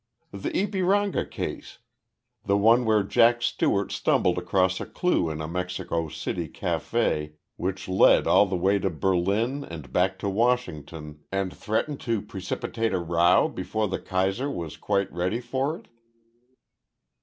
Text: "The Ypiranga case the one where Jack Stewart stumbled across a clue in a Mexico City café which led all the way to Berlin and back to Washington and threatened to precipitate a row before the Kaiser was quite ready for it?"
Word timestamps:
"The 0.31 0.49
Ypiranga 0.49 1.29
case 1.29 1.77
the 2.43 2.57
one 2.57 2.85
where 2.85 3.03
Jack 3.03 3.43
Stewart 3.43 3.91
stumbled 3.91 4.39
across 4.39 4.81
a 4.81 4.85
clue 4.87 5.29
in 5.29 5.41
a 5.41 5.47
Mexico 5.47 6.07
City 6.09 6.49
café 6.49 7.33
which 7.55 7.87
led 7.87 8.25
all 8.25 8.47
the 8.47 8.57
way 8.57 8.79
to 8.79 8.89
Berlin 8.89 9.63
and 9.63 9.93
back 9.93 10.17
to 10.17 10.27
Washington 10.27 11.19
and 11.31 11.55
threatened 11.55 11.99
to 11.99 12.19
precipitate 12.23 12.93
a 12.93 12.99
row 12.99 13.47
before 13.47 13.87
the 13.87 13.99
Kaiser 13.99 14.49
was 14.49 14.75
quite 14.75 15.13
ready 15.13 15.39
for 15.39 15.77
it?" 15.77 15.87